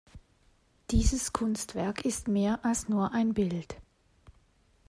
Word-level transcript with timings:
Dieses 0.89 1.31
Kunstwerk 1.31 2.05
ist 2.05 2.27
mehr 2.27 2.65
als 2.65 2.89
nur 2.89 3.11
ein 3.11 3.35
Bild. 3.35 3.77